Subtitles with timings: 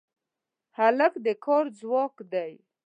[0.77, 2.53] هلک د کار ځواک دی.